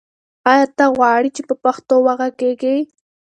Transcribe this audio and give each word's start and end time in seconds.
آیا 0.51 0.65
ته 0.77 0.85
غواړې 0.97 1.29
چې 1.35 1.41
په 1.49 1.55
پښتو 1.63 1.95
وغږېږې؟ 2.05 2.75